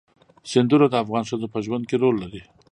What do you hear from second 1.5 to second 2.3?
په ژوند کې رول